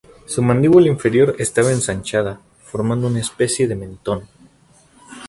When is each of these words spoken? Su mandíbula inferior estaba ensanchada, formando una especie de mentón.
Su 0.25 0.41
mandíbula 0.41 0.87
inferior 0.87 1.35
estaba 1.37 1.71
ensanchada, 1.71 2.41
formando 2.63 3.05
una 3.05 3.19
especie 3.19 3.67
de 3.67 3.75
mentón. 3.75 4.27